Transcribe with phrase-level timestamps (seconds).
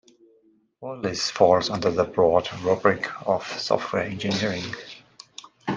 [0.79, 4.63] All this falls under the broad rubric of software engineering.